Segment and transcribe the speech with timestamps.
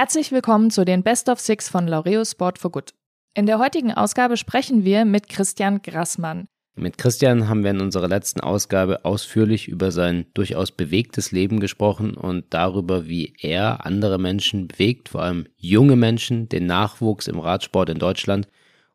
[0.00, 2.94] Herzlich willkommen zu den Best of Six von Laureo Sport for Good.
[3.34, 6.46] In der heutigen Ausgabe sprechen wir mit Christian Grassmann.
[6.76, 12.14] Mit Christian haben wir in unserer letzten Ausgabe ausführlich über sein durchaus bewegtes Leben gesprochen
[12.14, 17.88] und darüber, wie er andere Menschen bewegt, vor allem junge Menschen, den Nachwuchs im Radsport
[17.88, 18.46] in Deutschland.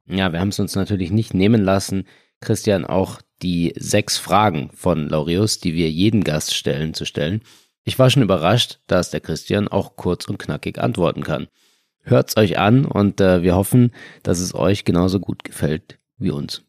[0.06, 2.06] Ja, wir haben es uns natürlich nicht nehmen lassen,
[2.40, 7.42] Christian auch die sechs Fragen von Laureus, die wir jedem Gast stellen, zu stellen.
[7.86, 11.48] Ich war schon überrascht, dass der Christian auch kurz und knackig antworten kann.
[12.02, 13.92] Hört's euch an und äh, wir hoffen,
[14.24, 16.64] dass es euch genauso gut gefällt wie uns.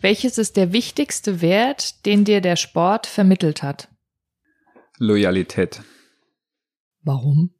[0.00, 3.88] Welches ist der wichtigste Wert, den dir der Sport vermittelt hat?
[4.98, 5.82] Loyalität.
[7.02, 7.50] Warum?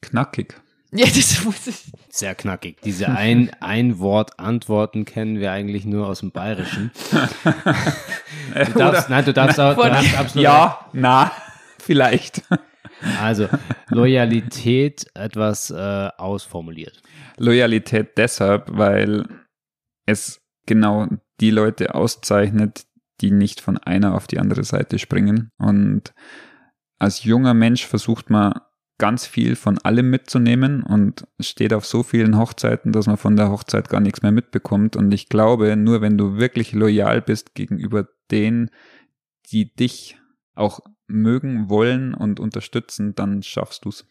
[0.00, 0.60] Knackig.
[0.90, 1.92] Ja, das muss ich.
[2.08, 2.80] Sehr knackig.
[2.82, 6.90] Diese ein, ein Wort Antworten kennen wir eigentlich nur aus dem Bayerischen.
[8.54, 11.30] Du darfst, nein, du darfst auch, du hast absolut Ja, na,
[11.78, 12.42] vielleicht.
[13.20, 13.46] Also
[13.90, 17.02] Loyalität etwas äh, ausformuliert.
[17.36, 19.24] Loyalität deshalb, weil
[20.06, 21.08] es genau
[21.40, 22.86] die Leute auszeichnet,
[23.20, 25.50] die nicht von einer auf die andere Seite springen.
[25.58, 26.14] Und
[26.98, 28.60] als junger Mensch versucht man
[28.98, 33.50] ganz viel von allem mitzunehmen und steht auf so vielen Hochzeiten, dass man von der
[33.50, 34.96] Hochzeit gar nichts mehr mitbekommt.
[34.96, 38.70] Und ich glaube, nur wenn du wirklich loyal bist gegenüber denen,
[39.50, 40.18] die dich
[40.54, 44.04] auch mögen, wollen und unterstützen, dann schaffst du's.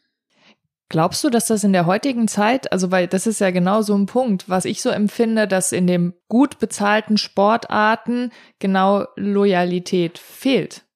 [0.90, 3.94] Glaubst du, dass das in der heutigen Zeit, also weil das ist ja genau so
[3.94, 10.87] ein Punkt, was ich so empfinde, dass in den gut bezahlten Sportarten genau Loyalität fehlt?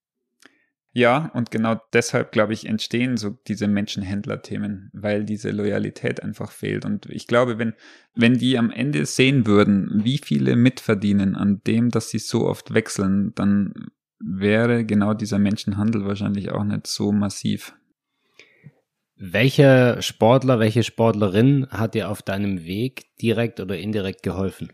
[0.94, 6.84] Ja, und genau deshalb, glaube ich, entstehen so diese Menschenhändler-Themen, weil diese Loyalität einfach fehlt.
[6.84, 7.74] Und ich glaube, wenn,
[8.14, 12.74] wenn die am Ende sehen würden, wie viele mitverdienen an dem, dass sie so oft
[12.74, 13.74] wechseln, dann
[14.20, 17.74] wäre genau dieser Menschenhandel wahrscheinlich auch nicht so massiv.
[19.16, 24.74] Welcher Sportler, welche Sportlerin hat dir auf deinem Weg direkt oder indirekt geholfen?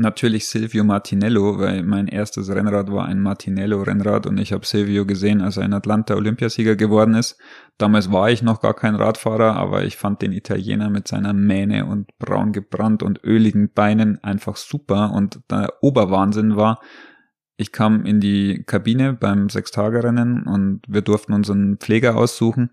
[0.00, 5.42] Natürlich Silvio Martinello, weil mein erstes Rennrad war ein Martinello-Rennrad und ich habe Silvio gesehen,
[5.42, 7.36] als er in Atlanta Olympiasieger geworden ist.
[7.76, 11.84] Damals war ich noch gar kein Radfahrer, aber ich fand den Italiener mit seiner Mähne
[11.84, 16.80] und braun gebrannt und öligen Beinen einfach super und der Oberwahnsinn war,
[17.58, 22.70] ich kam in die Kabine beim Sechstagerennen und wir durften unseren Pfleger aussuchen.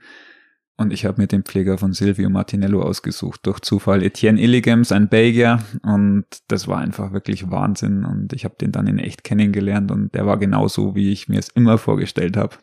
[0.80, 5.10] Und ich habe mir den Pfleger von Silvio Martinello ausgesucht, durch Zufall Etienne Illigems, ein
[5.10, 5.64] Belgier.
[5.82, 8.06] Und das war einfach wirklich Wahnsinn.
[8.06, 11.40] Und ich habe den dann in echt kennengelernt und der war genauso, wie ich mir
[11.40, 12.58] es immer vorgestellt habe.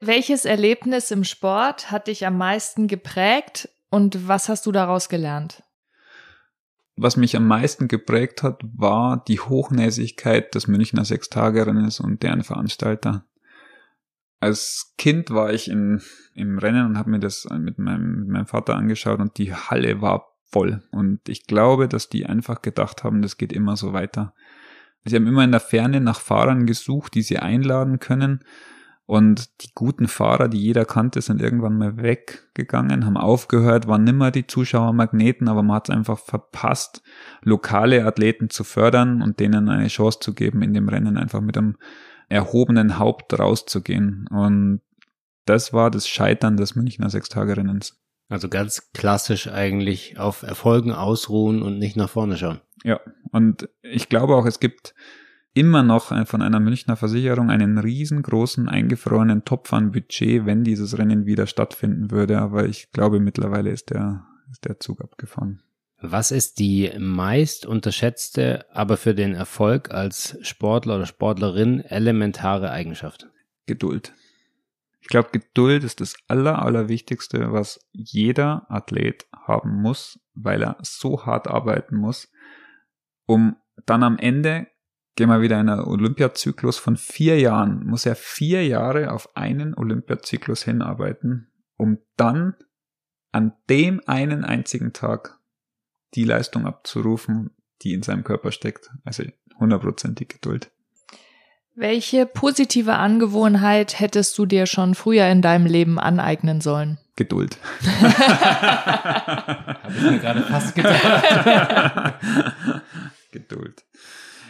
[0.00, 5.62] Welches Erlebnis im Sport hat dich am meisten geprägt und was hast du daraus gelernt?
[6.96, 13.24] Was mich am meisten geprägt hat, war die Hochnäsigkeit des Münchner Sechstagerennes und deren Veranstalter
[14.44, 16.02] als Kind war ich in,
[16.34, 20.02] im Rennen und habe mir das mit meinem, mit meinem Vater angeschaut und die Halle
[20.02, 20.82] war voll.
[20.90, 24.34] Und ich glaube, dass die einfach gedacht haben, das geht immer so weiter.
[25.04, 28.44] Sie haben immer in der Ferne nach Fahrern gesucht, die sie einladen können.
[29.06, 34.30] Und die guten Fahrer, die jeder kannte, sind irgendwann mal weggegangen, haben aufgehört, waren nimmer
[34.30, 37.02] die Zuschauermagneten, aber man hat es einfach verpasst,
[37.42, 41.58] lokale Athleten zu fördern und denen eine Chance zu geben, in dem Rennen einfach mit
[41.58, 41.76] einem
[42.34, 44.26] erhobenen Haupt rauszugehen.
[44.28, 44.80] Und
[45.46, 48.00] das war das Scheitern des Münchner Sechstagerennens.
[48.28, 52.60] Also ganz klassisch eigentlich auf Erfolgen ausruhen und nicht nach vorne schauen.
[52.82, 53.00] Ja,
[53.30, 54.94] und ich glaube auch, es gibt
[55.52, 61.26] immer noch von einer Münchner Versicherung einen riesengroßen eingefrorenen Topf an Budget, wenn dieses Rennen
[61.26, 62.38] wieder stattfinden würde.
[62.38, 65.62] Aber ich glaube, mittlerweile ist der, ist der Zug abgefahren.
[66.06, 73.30] Was ist die meist unterschätzte, aber für den Erfolg als Sportler oder Sportlerin elementare Eigenschaft?
[73.64, 74.12] Geduld.
[75.00, 81.24] Ich glaube, Geduld ist das Aller, Allerwichtigste, was jeder Athlet haben muss, weil er so
[81.24, 82.30] hart arbeiten muss,
[83.24, 83.56] um
[83.86, 84.66] dann am Ende,
[85.16, 89.74] gehen wir wieder in einen Olympiazyklus von vier Jahren, muss er vier Jahre auf einen
[89.74, 92.56] Olympiazyklus hinarbeiten, um dann
[93.32, 95.40] an dem einen einzigen Tag
[96.14, 97.50] die Leistung abzurufen,
[97.82, 98.90] die in seinem Körper steckt.
[99.04, 99.24] Also
[99.58, 100.70] hundertprozentig Geduld.
[101.76, 106.98] Welche positive Angewohnheit hättest du dir schon früher in deinem Leben aneignen sollen?
[107.16, 107.58] Geduld.
[108.02, 112.14] Habe ich mir gerade fast gedacht.
[113.32, 113.84] Geduld.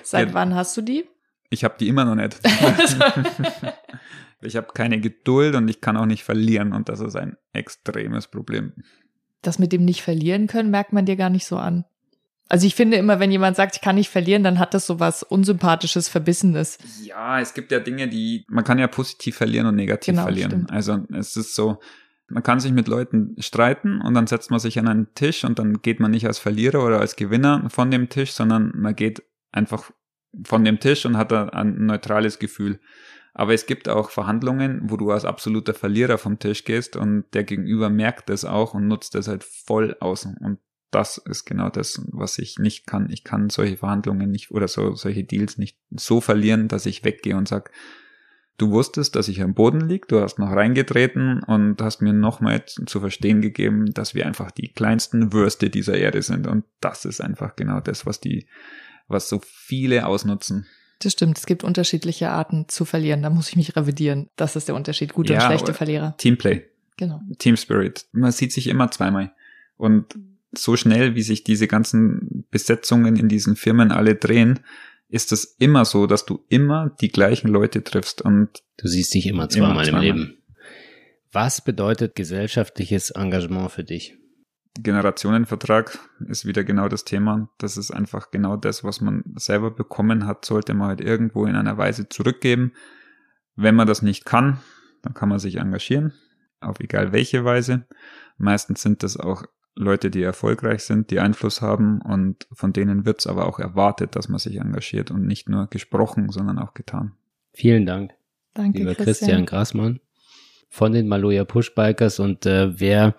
[0.02, 1.08] Seit ja, wann hast du die?
[1.48, 2.38] Ich habe die immer noch nicht.
[4.42, 8.26] ich habe keine Geduld und ich kann auch nicht verlieren und das ist ein extremes
[8.26, 8.74] Problem
[9.46, 11.84] das mit dem nicht verlieren können, merkt man dir gar nicht so an.
[12.48, 15.00] Also ich finde immer, wenn jemand sagt, ich kann nicht verlieren, dann hat das so
[15.00, 16.78] was Unsympathisches, Verbissenes.
[17.02, 20.50] Ja, es gibt ja Dinge, die, man kann ja positiv verlieren und negativ Genau, verlieren.
[20.50, 20.70] stimmt.
[20.70, 21.78] Also es ist so,
[22.28, 25.58] man kann sich mit Leuten streiten und dann setzt man sich an einen Tisch und
[25.58, 29.22] dann geht man nicht als Verlierer oder als Gewinner von dem Tisch, sondern man geht
[29.50, 29.90] einfach
[30.44, 32.78] von dem Tisch und hat da ein neutrales Gefühl.
[33.34, 37.42] Aber es gibt auch Verhandlungen, wo du als absoluter Verlierer vom Tisch gehst und der
[37.42, 40.24] Gegenüber merkt das auch und nutzt das halt voll aus.
[40.24, 40.58] Und
[40.92, 43.10] das ist genau das, was ich nicht kann.
[43.10, 47.36] Ich kann solche Verhandlungen nicht oder so, solche Deals nicht so verlieren, dass ich weggehe
[47.36, 47.72] und sag,
[48.56, 52.64] du wusstest, dass ich am Boden lieg, du hast noch reingetreten und hast mir nochmal
[52.64, 56.46] zu verstehen gegeben, dass wir einfach die kleinsten Würste dieser Erde sind.
[56.46, 58.46] Und das ist einfach genau das, was die,
[59.08, 60.68] was so viele ausnutzen.
[61.00, 63.22] Das stimmt, es gibt unterschiedliche Arten zu verlieren.
[63.22, 64.28] Da muss ich mich revidieren.
[64.36, 65.12] Das ist der Unterschied.
[65.12, 66.14] Gute Ja, und schlechte Verlierer.
[66.18, 66.64] Teamplay.
[66.96, 67.20] Genau.
[67.38, 68.06] Team Spirit.
[68.12, 69.32] Man sieht sich immer zweimal.
[69.76, 70.14] Und
[70.56, 74.60] so schnell, wie sich diese ganzen Besetzungen in diesen Firmen alle drehen,
[75.08, 78.22] ist es immer so, dass du immer die gleichen Leute triffst.
[78.22, 80.04] Und Du siehst dich immer zweimal zweimal.
[80.06, 80.38] im Leben.
[81.32, 84.16] Was bedeutet gesellschaftliches Engagement für dich?
[84.80, 87.48] Generationenvertrag ist wieder genau das Thema.
[87.58, 91.54] Das ist einfach genau das, was man selber bekommen hat, sollte man halt irgendwo in
[91.54, 92.72] einer Weise zurückgeben.
[93.54, 94.58] Wenn man das nicht kann,
[95.02, 96.12] dann kann man sich engagieren,
[96.60, 97.86] auf egal welche Weise.
[98.36, 99.44] Meistens sind das auch
[99.76, 104.16] Leute, die erfolgreich sind, die Einfluss haben und von denen wird es aber auch erwartet,
[104.16, 107.12] dass man sich engagiert und nicht nur gesprochen, sondern auch getan.
[107.52, 108.12] Vielen Dank,
[108.54, 109.14] Danke, lieber Christian.
[109.14, 110.00] Christian Grassmann
[110.68, 112.18] von den Maloja Pushbikers.
[112.18, 113.14] Und äh, wer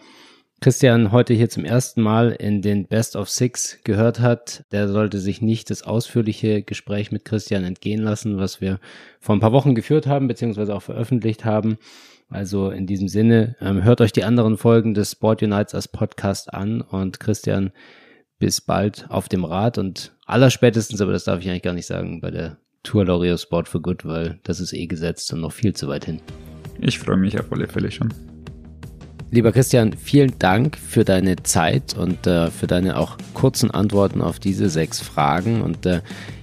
[0.62, 5.19] Christian heute hier zum ersten Mal in den Best of Six gehört hat, der sollte
[5.19, 8.80] sich nicht das ausführliche Gespräch mit Christian entgehen lassen, was wir
[9.19, 11.78] vor ein paar Wochen geführt haben, beziehungsweise auch veröffentlicht haben.
[12.30, 16.54] Also in diesem Sinne, ähm, hört euch die anderen Folgen des Sport Unites als Podcast
[16.54, 17.72] an und Christian,
[18.40, 22.22] bis bald auf dem Rad und allerspätestens, aber das darf ich eigentlich gar nicht sagen,
[22.22, 25.74] bei der Tour Laureus Sport for Good, weil das ist eh gesetzt und noch viel
[25.74, 26.22] zu weit hin.
[26.80, 28.13] Ich freue mich auf alle Fälle schon.
[29.31, 34.39] Lieber Christian, vielen Dank für deine Zeit und äh, für deine auch kurzen Antworten auf
[34.39, 35.62] diese sechs Fragen.
[35.62, 36.01] Und äh,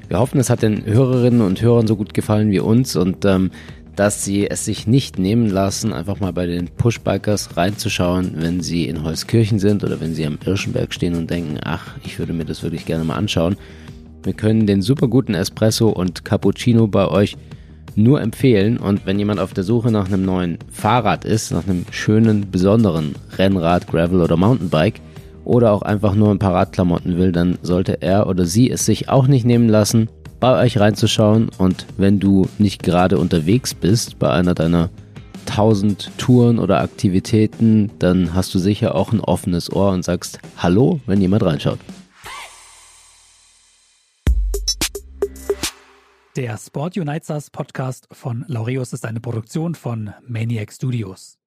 [0.08, 3.50] wir hoffen, es hat den Hörerinnen und Hörern so gut gefallen wie uns und ähm,
[3.94, 8.88] dass sie es sich nicht nehmen lassen, einfach mal bei den Pushbikers reinzuschauen, wenn sie
[8.88, 12.44] in Holzkirchen sind oder wenn sie am Irschenberg stehen und denken, ach, ich würde mir
[12.44, 13.56] das wirklich gerne mal anschauen.
[14.23, 17.37] Wir können den super guten Espresso und Cappuccino bei euch
[17.94, 18.77] nur empfehlen.
[18.79, 23.15] Und wenn jemand auf der Suche nach einem neuen Fahrrad ist, nach einem schönen, besonderen
[23.37, 25.00] Rennrad, Gravel oder Mountainbike
[25.44, 29.09] oder auch einfach nur ein paar Radklamotten will, dann sollte er oder sie es sich
[29.09, 30.09] auch nicht nehmen lassen,
[30.41, 31.50] bei euch reinzuschauen.
[31.59, 34.91] Und wenn du nicht gerade unterwegs bist bei einer deiner
[35.47, 41.00] 1000 Touren oder Aktivitäten, dann hast du sicher auch ein offenes Ohr und sagst Hallo,
[41.06, 41.79] wenn jemand reinschaut.
[46.34, 51.42] Der Sport Uniters Podcast von Laureus ist eine Produktion von Maniac Studios.